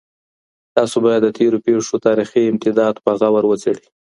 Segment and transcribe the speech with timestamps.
[0.75, 3.85] تاسو بايد د تېرو پېښو تاريخي امتداد په غور وڅېړئ.